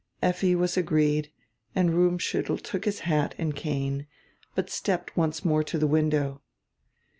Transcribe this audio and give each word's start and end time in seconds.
Effi 0.23 0.55
was 0.55 0.77
agreed, 0.77 1.31
and 1.75 1.91
Rummschuttel 1.91 2.57
took 2.63 2.85
his 2.85 3.01
hat 3.01 3.35
and 3.37 3.55
cane, 3.55 4.07
but 4.55 4.71
stepped 4.71 5.15
once 5.15 5.45
more 5.45 5.63
to 5.65 5.77
die 5.77 5.85
window. 5.85 6.41